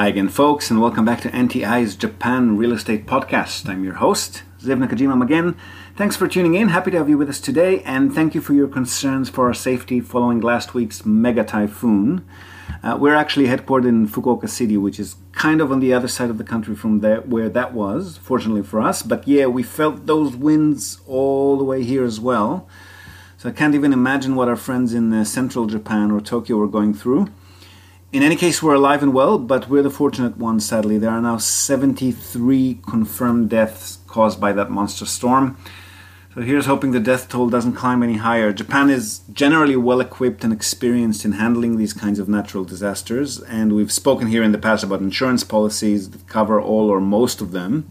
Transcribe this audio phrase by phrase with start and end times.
[0.00, 3.68] Hi again, folks, and welcome back to NTI's Japan Real Estate Podcast.
[3.68, 5.58] I'm your host, Zev Nakajima again.
[5.94, 6.68] Thanks for tuning in.
[6.68, 9.52] Happy to have you with us today, and thank you for your concerns for our
[9.52, 12.26] safety following last week's mega typhoon.
[12.82, 16.30] Uh, we're actually headquartered in Fukuoka City, which is kind of on the other side
[16.30, 19.02] of the country from there, where that was, fortunately for us.
[19.02, 22.66] But yeah, we felt those winds all the way here as well.
[23.36, 26.68] So I can't even imagine what our friends in uh, central Japan or Tokyo were
[26.68, 27.28] going through.
[28.12, 30.98] In any case, we're alive and well, but we're the fortunate ones, sadly.
[30.98, 35.56] There are now 73 confirmed deaths caused by that monster storm.
[36.34, 38.52] So here's hoping the death toll doesn't climb any higher.
[38.52, 43.76] Japan is generally well equipped and experienced in handling these kinds of natural disasters, and
[43.76, 47.52] we've spoken here in the past about insurance policies that cover all or most of
[47.52, 47.88] them.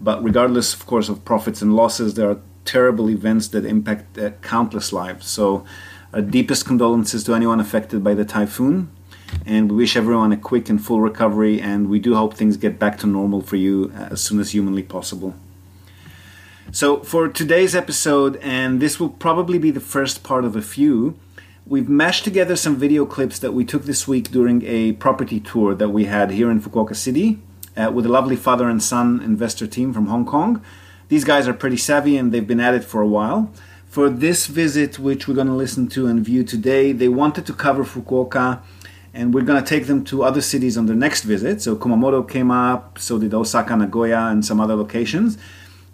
[0.00, 4.30] But regardless, of course, of profits and losses, there are terrible events that impact uh,
[4.42, 5.26] countless lives.
[5.26, 5.64] So,
[6.12, 8.95] our deepest condolences to anyone affected by the typhoon
[9.44, 12.78] and we wish everyone a quick and full recovery and we do hope things get
[12.78, 15.34] back to normal for you uh, as soon as humanly possible.
[16.72, 21.18] So for today's episode and this will probably be the first part of a few
[21.66, 25.74] we've mashed together some video clips that we took this week during a property tour
[25.74, 27.40] that we had here in fukuoka city
[27.76, 30.62] uh, with a lovely father and son investor team from hong kong.
[31.08, 33.52] These guys are pretty savvy and they've been at it for a while.
[33.88, 37.52] For this visit which we're going to listen to and view today they wanted to
[37.52, 38.60] cover fukuoka
[39.16, 41.62] and we're going to take them to other cities on their next visit.
[41.62, 45.38] So Kumamoto came up, so did Osaka, Nagoya, and some other locations.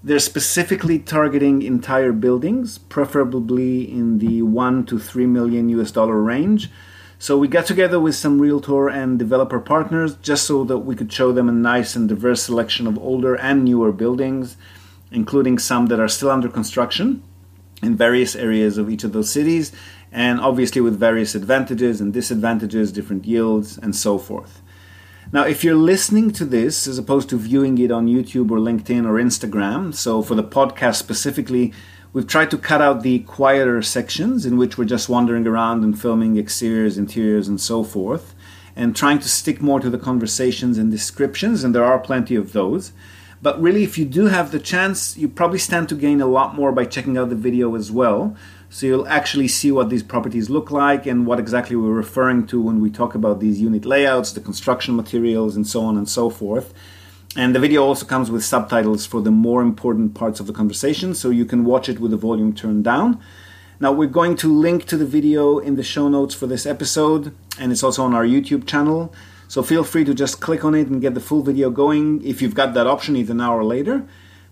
[0.03, 6.69] They're specifically targeting entire buildings, preferably in the one to three million US dollar range.
[7.21, 11.13] So we got together with some realtor and developer partners just so that we could
[11.13, 14.57] show them a nice and diverse selection of older and newer buildings,
[15.13, 17.23] including some that are still under construction
[17.83, 19.73] in various areas of each of those cities
[20.13, 24.61] and obviously with various advantages and disadvantages, different yields, and so forth.
[25.33, 29.07] Now, if you're listening to this as opposed to viewing it on YouTube or LinkedIn
[29.07, 31.73] or Instagram, so for the podcast specifically,
[32.13, 35.99] we've tried to cut out the quieter sections in which we're just wandering around and
[35.99, 38.35] filming exteriors, interiors, and so forth,
[38.77, 42.53] and trying to stick more to the conversations and descriptions, and there are plenty of
[42.53, 42.93] those.
[43.43, 46.55] But really, if you do have the chance, you probably stand to gain a lot
[46.55, 48.37] more by checking out the video as well.
[48.71, 52.63] So you'll actually see what these properties look like and what exactly we're referring to
[52.63, 56.31] when we talk about these unit layouts, the construction materials, and so on and so
[56.31, 56.73] forth.
[57.35, 61.13] And the video also comes with subtitles for the more important parts of the conversation,
[61.15, 63.21] so you can watch it with the volume turned down.
[63.81, 67.35] Now, we're going to link to the video in the show notes for this episode,
[67.59, 69.13] and it's also on our YouTube channel.
[69.53, 72.41] So feel free to just click on it and get the full video going if
[72.41, 74.07] you've got that option, either now or later.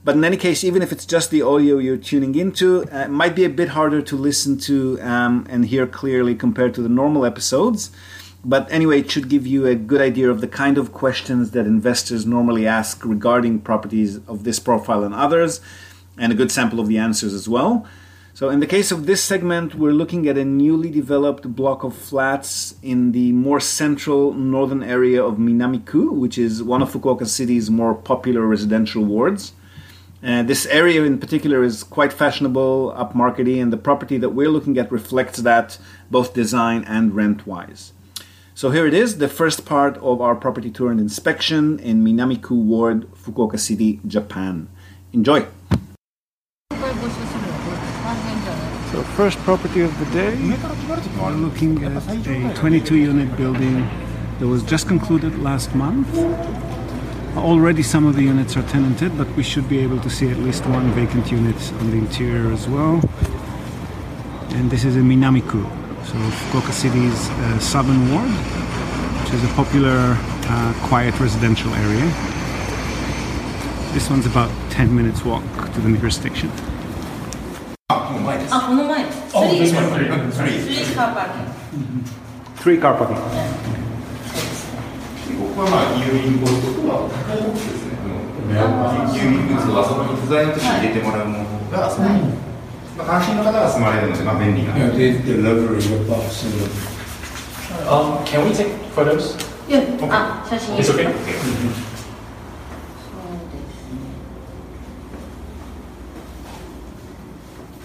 [0.04, 3.08] But in any case, even if it's just the audio you're tuning into, uh, it
[3.08, 6.90] might be a bit harder to listen to um, and hear clearly compared to the
[6.90, 7.90] normal episodes.
[8.44, 11.64] But anyway, it should give you a good idea of the kind of questions that
[11.64, 15.62] investors normally ask regarding properties of this profile and others,
[16.18, 17.86] and a good sample of the answers as well.
[18.40, 21.94] So, in the case of this segment, we're looking at a newly developed block of
[21.94, 27.70] flats in the more central northern area of Minami-ku, which is one of Fukuoka City's
[27.70, 29.52] more popular residential wards.
[30.24, 34.78] Uh, this area in particular is quite fashionable, upmarkety, and the property that we're looking
[34.78, 35.76] at reflects that
[36.10, 37.92] both design and rent wise.
[38.54, 42.54] So here it is, the first part of our property tour and inspection in Minami-ku
[42.54, 44.70] Ward, Fukuoka City, Japan.
[45.12, 45.46] Enjoy!
[48.92, 50.34] So first property of the day,
[51.20, 53.88] we're looking at a 22 unit building
[54.38, 56.08] that was just concluded last month
[57.36, 60.36] Already some of the units are tenanted, but we should be able to see at
[60.38, 63.00] least one vacant unit on the interior as well.
[64.50, 65.62] And this is in Minami-ku,
[66.04, 72.04] so Fukuoka City's uh, southern ward, which is a popular uh, quiet residential area.
[73.94, 76.50] This one's about 10 minutes walk to the nearest station.
[85.72, 87.92] あ郵便ポストとは高いボックスですね。
[89.14, 92.20] 郵便物をあそこに不在の時に入れてもらうものがあそこに、
[92.98, 96.90] まあ、単身の方が住まれるので、まあ、便利な Yeah, they your box and
[97.86, 99.36] Um, can we take photos?
[99.68, 99.80] いや、
[100.10, 100.76] あ、写真。
[100.76, 101.06] It's okay.
[101.06, 101.89] そ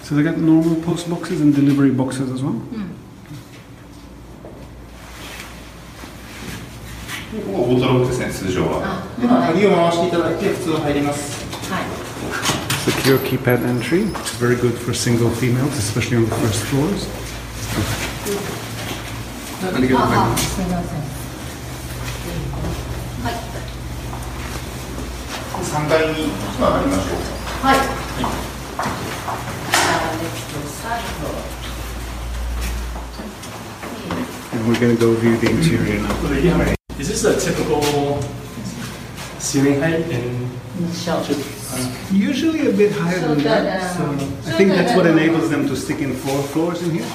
[0.04, 2.54] So they got normal post boxes and delivery boxes as well.
[7.30, 11.84] ここがオートロックですね通常はあ、でまあ鍵を回していただいて普通は入りますはい。
[12.90, 17.06] Secure keypad entry, which is very good for single females, especially on the first floors.
[19.62, 21.00] あ、あ、すみません。
[25.70, 27.78] 3階に上がりましょうかはい。
[27.78, 28.53] Uh,
[34.53, 36.75] And we're going to go view the interior now.
[36.97, 37.81] Is this a typical
[39.39, 40.45] ceiling height in
[40.93, 41.23] Sure.
[42.11, 43.63] Usually a bit higher So than that.
[43.63, 46.91] that, So um, I think that's what enables them to stick in four floors in
[46.91, 47.05] here.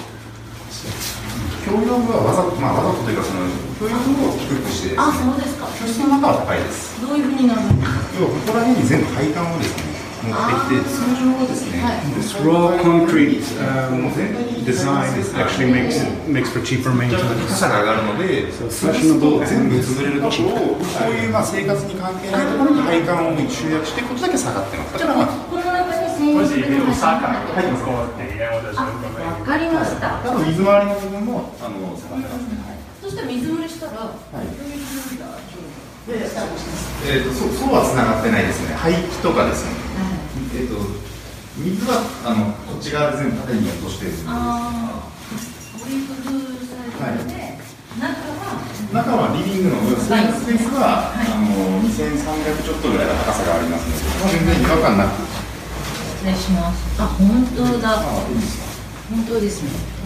[1.65, 3.41] 共用部はわざと、まあ、わざとというかその
[3.79, 5.69] 共用部を低くしてあ、そうですか。
[5.79, 8.01] 教室の中は高いですどういうふうになるんですか。
[8.19, 9.90] 要はここら辺に全部配管をですね
[10.21, 13.09] 持ってきて通常はですね、はい This raw um,
[17.69, 24.93] が上がるので、そうすると全部潰れるところを、こういうまあ生活に関係ないところに配管を集約していくことだけ下がってます。
[25.01, 30.21] だからまあ、この中に専用 Where's the の Osaka 入ってのですあ、わかりました。
[30.21, 32.61] あと水回りの部分もあの下がってますね。
[33.01, 34.47] そして水漏れしたら、はい。
[36.11, 38.75] えっ、とそうそうは繋がってないですね。
[38.75, 39.90] 排気とかですね。
[40.61, 40.77] えっ、と
[41.57, 44.25] 水はあのこっち側で全部縦に落としてるんです。
[44.29, 46.21] ああ、オリーブ
[47.01, 47.57] サイドで、
[47.97, 48.61] 中は
[48.93, 55.25] 中はリビングのスペースは、あの2300ちょっとぐらいの高さがありますので、まあ全然違和感なく。
[56.21, 57.01] 失礼します。
[57.01, 58.05] あ、本当だ。
[58.05, 58.69] あいいですか。
[59.17, 60.00] 本当ですね。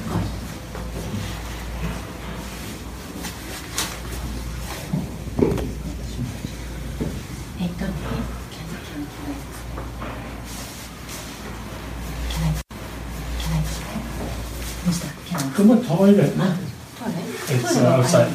[15.55, 15.87] Mr.
[15.87, 16.59] toilet, Come
[16.99, 17.51] toilet.
[17.51, 18.33] It's uh, outside.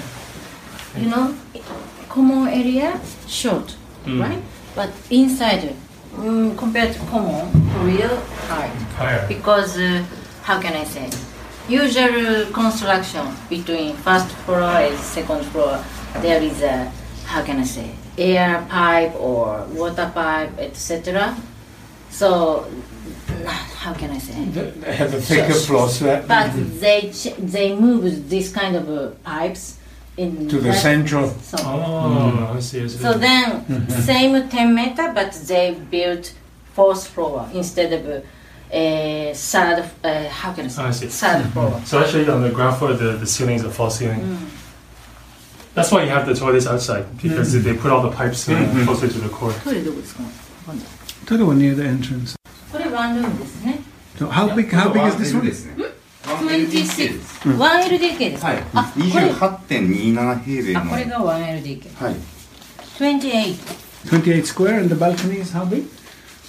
[0.97, 1.35] You know,
[2.07, 3.75] common area short,
[4.07, 4.41] right?
[4.75, 5.75] But inside,
[6.15, 7.51] mm, compared to common,
[7.85, 8.15] real
[8.47, 8.67] high.
[8.95, 9.27] Higher.
[9.27, 10.03] Because uh,
[10.43, 11.09] how can I say?
[11.67, 15.83] Usual construction between first floor and second floor,
[16.21, 16.91] there is a
[17.25, 21.37] how can I say air pipe or water pipe, etc.
[22.09, 22.65] So
[23.79, 24.33] how can I say?
[24.43, 26.27] They have a thicker so, floor slab.
[26.27, 26.79] But mm-hmm.
[26.83, 26.99] they
[27.55, 29.79] they move this kind of uh, pipes
[30.17, 31.29] in to the central.
[31.29, 32.57] So, oh, mm-hmm.
[32.57, 32.97] I see, I see.
[32.97, 33.91] So then mm-hmm.
[34.11, 35.65] same ten meter, but they
[35.95, 36.33] built
[36.73, 38.03] fourth floor instead of.
[38.07, 38.27] Uh,
[38.71, 40.83] uh, third, uh, how can I say?
[40.83, 41.07] I see.
[41.07, 41.51] Third mm-hmm.
[41.53, 41.81] floor.
[41.85, 44.19] So actually, on the ground floor, the, the ceilings are false ceiling.
[44.19, 44.47] Mm.
[45.73, 47.63] That's why you have the toilets outside because mm.
[47.63, 49.53] they put all the pipes closer to the core.
[49.53, 50.31] Toilet was gone.
[51.25, 52.35] Toilet was near the entrance.
[52.99, 53.79] ワンルームですね。
[54.17, 54.69] So how big?
[54.75, 55.45] How big is this 1L one?
[55.45, 55.75] ですね。
[56.23, 57.47] 1LDK で26す。
[57.47, 58.47] 1LDK ですか？
[58.47, 58.63] はい。
[58.73, 60.79] あ、これ28.27平米の。
[60.81, 62.03] あこれが 1LDK。
[62.03, 62.15] はい。
[62.99, 63.57] 28。
[64.05, 65.87] 28 square, and the balcony is how big?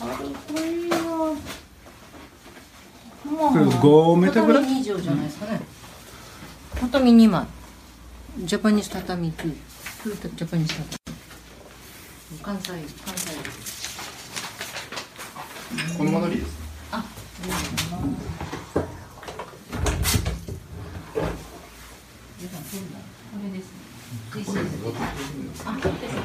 [0.00, 0.24] あれこ
[0.54, 0.60] れ
[0.98, 1.36] は
[3.24, 4.64] まこれ5メートルぐらい？
[4.64, 5.60] 畳2畳じゃないですかね。
[6.80, 7.46] 畳2枚。
[8.40, 9.36] ジャパニーズ畳2。
[9.36, 12.40] ジャパニーズ畳。
[12.42, 12.68] 関西
[13.04, 13.79] 関西。
[15.97, 16.55] この間取りです。
[16.91, 17.07] あ、こ
[23.43, 23.75] れですね。
[24.33, 24.57] This is-
[25.65, 26.21] あ、ですか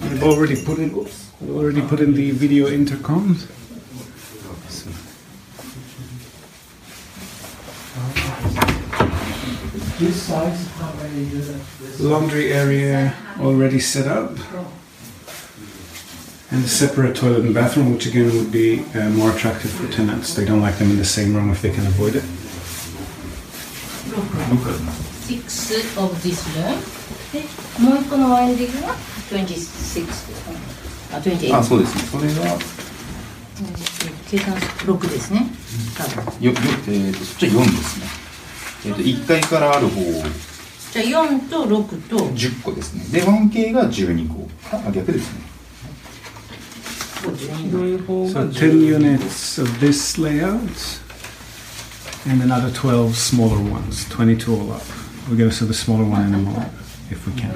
[0.00, 0.92] We've already put in.
[0.94, 3.46] We already put in the video intercoms.
[9.98, 12.00] This size, how many units?
[12.00, 14.36] Laundry area already set up.
[16.49, 20.33] And a separate toilet and bathroom, which again would be uh, more attractive for tenants.
[20.33, 22.23] They don't like them in the same room if they can avoid it.
[25.27, 26.79] Six of this room
[27.33, 27.43] で
[27.83, 28.95] もう一個のワインディングが
[29.29, 29.99] 26です
[30.45, 30.57] かね
[31.13, 32.03] あ28あ、そうですね。
[32.03, 32.57] それは
[34.29, 35.47] 計算6ですね
[35.97, 38.05] 多分よよえーとそっちは4ですね。
[38.85, 43.03] えっ、と1階からある方じゃあ4と6と10個ですね。
[43.19, 44.47] で 1K が12個。
[44.71, 45.46] あ逆ですね。
[47.26, 51.00] So 10 units of this layout,
[52.26, 54.82] and another 12 smaller ones, 22 all up.
[55.28, 56.72] We're going to see the smaller one in a moment,
[57.10, 57.54] if we can.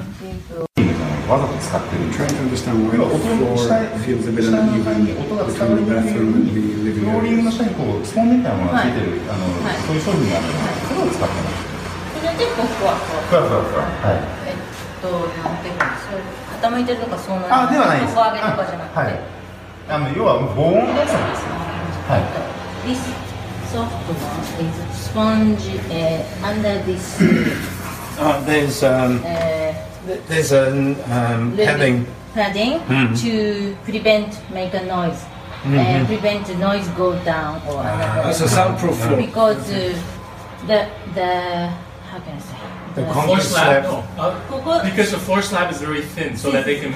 [1.27, 2.07] わざと使ってる。
[2.15, 3.03] Trying to understand why the
[3.35, 3.59] floor
[4.07, 7.41] feels a bit uneven 音が伝わ between る the よう bathroom and に the living フローリング
[7.41, 7.43] area.
[7.43, 11.67] の下にこうスポンみたいなものがついてる、あの、はいそういう商品があるので、それを使ってます。
[12.15, 13.83] それでここはこうふわふわふわ。
[13.83, 14.23] はい。
[14.47, 14.63] えっ
[15.03, 15.11] と
[15.43, 16.23] なんていうかそう
[16.63, 18.15] 傾いてるとかそうなんあ、ではないです。
[18.15, 19.19] 底上げとかじゃなくて、はい。
[19.89, 21.49] あの要は防音対策ですね。
[22.07, 22.21] はい。
[22.87, 22.99] This
[23.71, 27.19] soft one is sponge uh, under this
[28.19, 29.73] Uh, there's um, uh,
[30.07, 31.99] th- there's an um, little padding.
[32.03, 32.79] bit padding
[33.15, 35.23] to prevent make a noise
[35.65, 38.29] and prevent the noise go down or another.
[38.29, 39.17] It's a soundproof floor.
[39.17, 39.93] because uh,
[40.65, 41.69] the the
[42.09, 42.55] how can I say
[42.95, 43.65] The Uh, concrete Floor slab.
[43.65, 43.83] slab.
[43.83, 46.91] No, uh, ここ because the floor slab is very thin, so that they can.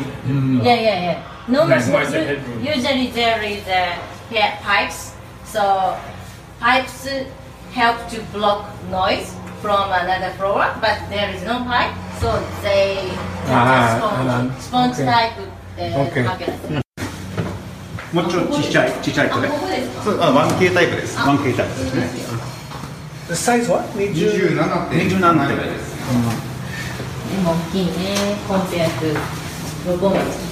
[0.63, 1.17] Yeah, yeah, yeah.
[1.47, 2.63] No, no, Maximize the u- headroom.
[2.63, 3.93] usually there is uh,
[4.31, 5.13] pa- pipes,
[5.45, 5.93] so
[6.59, 7.07] pipes
[7.73, 13.11] help to block noise from another floor, but there is no pipe, so they
[13.49, 15.05] Ah, sponge, ah, sponge okay.
[15.05, 15.37] type.
[15.77, 16.23] Uh, Okay.
[16.23, 16.81] how can I say?
[18.13, 22.09] もうちょっとちっちゃいちっちゃいこれあここですかそうあ 1K タイプです 1K タイプですね
[23.27, 23.85] The size what?
[23.95, 25.91] 27.7 27ぐらいです
[27.31, 27.91] でも大きいね、
[28.45, 29.05] コンペアと
[29.89, 30.51] ロコメント。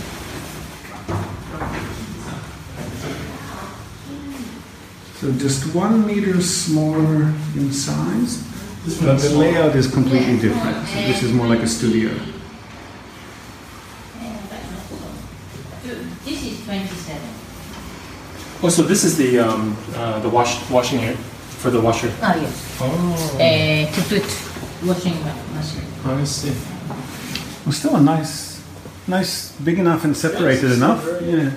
[5.19, 8.47] So just one meter smaller in size,
[9.03, 10.87] but the layout is completely different.
[10.87, 12.11] So this is more like a studio.
[16.23, 17.21] This is 27.
[18.63, 21.17] Oh, so this is the um, uh, the wash washing area
[21.64, 22.12] for the washer.
[22.20, 22.52] Ah, yes.
[22.78, 24.26] Oh, Uh, to put
[24.84, 25.16] washing
[25.56, 25.88] machine.
[26.04, 26.52] I see.
[27.64, 28.60] Well, still a nice,
[29.08, 31.00] nice, big enough and separated Yes, enough.
[31.02, 31.50] very- Yeah.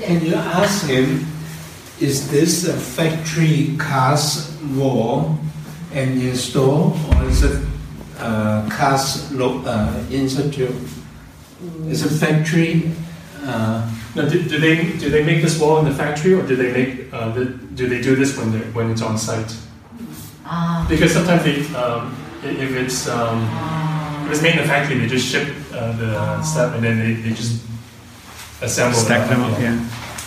[0.00, 1.26] Can you ask him,
[2.00, 5.36] is this a factory cast wall
[5.92, 7.60] and install, or is it
[8.18, 10.74] uh, cast lo- uh, institute?
[11.88, 12.92] Is it factory?
[13.44, 13.82] Uh,
[14.14, 16.72] Now, do, do they do they make this wall in the factory, or do they
[16.72, 17.44] make uh, the,
[17.76, 19.52] do they do this when when it's on site?
[20.44, 20.86] Ah.
[20.88, 23.44] Because sometimes they um, if it's um,
[24.26, 27.12] if it's made in the factory, they just ship uh, the stuff and then they,
[27.22, 27.62] they just
[28.62, 29.76] assemble Stack them up, yeah.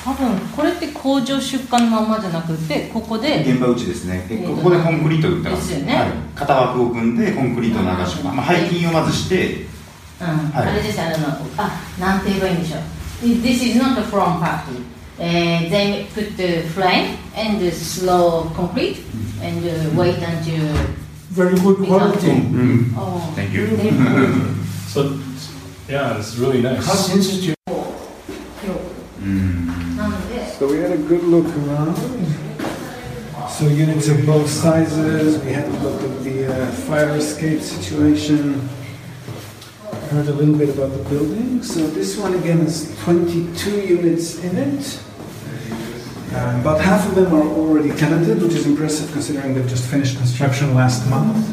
[0.04, 9.70] 多分これって工場出荷のまんまじゃなくてここで現場打ちですねでえーとここでコンクリート打ってますですよねはい、型枠を組んでコンクリートを流します、まあ、背筋をまずして
[10.20, 11.16] うん、はいあれですあの
[11.58, 12.82] あなんて言えばいいんでしょう
[13.22, 14.82] This is not from factory、
[15.20, 18.98] uh, They put the flame and the slow concrete
[19.44, 20.74] and uh, wait until
[21.32, 22.32] very good quality.
[22.32, 23.68] うん oh, Thank you.
[24.90, 25.20] So
[25.88, 26.84] yeah, it's really nice.
[26.84, 27.54] Cast institute.
[29.24, 29.51] うん
[30.62, 31.96] So we had a good look around.
[33.50, 35.44] So units of both sizes.
[35.44, 38.70] We had a look at the uh, fire escape situation.
[40.12, 41.64] Heard a little bit about the building.
[41.64, 45.04] So this one again is 22 units in it.
[46.32, 50.18] Uh, about half of them are already tenanted, which is impressive considering they've just finished
[50.18, 51.44] construction last month.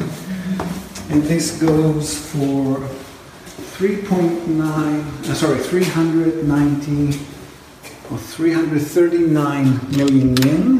[1.09, 2.77] And this goes for
[3.79, 7.38] 3.9, uh, sorry, 390
[8.11, 10.79] or 339 million yen,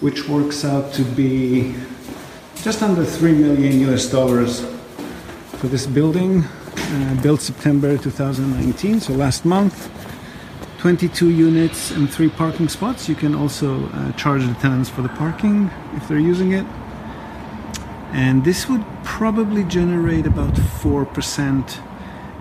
[0.00, 1.74] which works out to be
[2.56, 4.60] just under 3 million US dollars
[5.58, 9.90] for this building, uh, built September 2019, so last month.
[10.78, 13.08] 22 units and three parking spots.
[13.08, 16.66] You can also uh, charge the tenants for the parking if they're using it.
[18.12, 21.93] And this would probably generate about 4%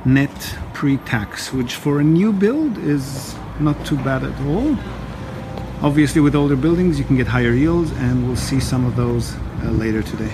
[0.05, 4.77] net pre tax, which for a new build is not too bad at all.
[5.81, 9.35] Obviously, with older buildings, you can get higher yields, and we'll see some of those
[9.35, 10.31] uh, later today.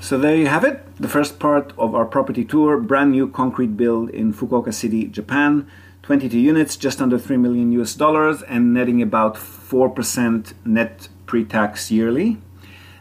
[0.00, 2.78] So there you have it, the first part of our property tour.
[2.78, 5.68] Brand new concrete build in Fukuoka City, Japan.
[6.02, 11.90] 22 units, just under 3 million US dollars, and netting about 4% net pre tax
[11.90, 12.38] yearly.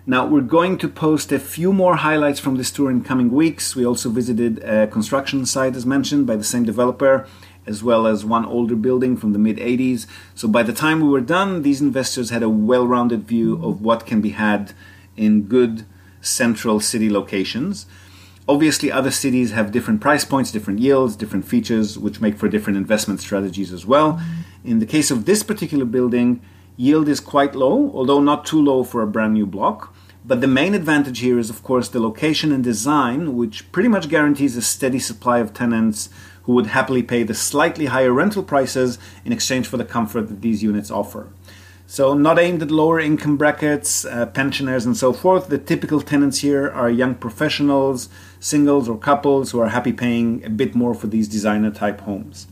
[0.07, 3.75] Now, we're going to post a few more highlights from this tour in coming weeks.
[3.75, 7.27] We also visited a construction site, as mentioned, by the same developer,
[7.65, 10.05] as well as one older building from the mid 80s.
[10.35, 13.81] So, by the time we were done, these investors had a well rounded view of
[13.81, 14.73] what can be had
[15.17, 15.87] in good
[16.21, 17.87] central city locations.
[18.47, 22.77] Obviously, other cities have different price points, different yields, different features, which make for different
[22.77, 24.21] investment strategies as well.
[24.63, 26.41] In the case of this particular building,
[26.77, 29.94] yield is quite low, although not too low for a brand new block.
[30.27, 34.09] But the main advantage here is, of course, the location and design, which pretty much
[34.09, 36.09] guarantees a steady supply of tenants
[36.43, 40.41] who would happily pay the slightly higher rental prices in exchange for the comfort that
[40.41, 41.27] these units offer.
[41.85, 45.49] So, not aimed at lower income brackets, uh, pensioners, and so forth.
[45.49, 50.49] The typical tenants here are young professionals, singles, or couples who are happy paying a
[50.49, 52.47] bit more for these designer type homes.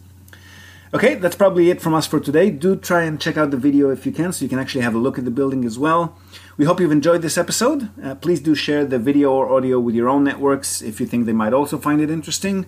[0.94, 2.52] Okay, that's probably it from us for today.
[2.52, 4.94] Do try and check out the video if you can, so you can actually have
[4.94, 6.16] a look at the building as well.
[6.56, 7.90] We hope you've enjoyed this episode.
[8.04, 11.26] Uh, please do share the video or audio with your own networks if you think
[11.26, 12.68] they might also find it interesting.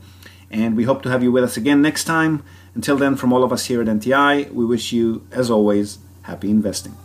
[0.50, 2.44] And we hope to have you with us again next time.
[2.74, 6.50] Until then, from all of us here at NTI, we wish you, as always, happy
[6.50, 6.96] investing.